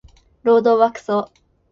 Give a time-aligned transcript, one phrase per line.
[0.41, 1.31] 労働はクソ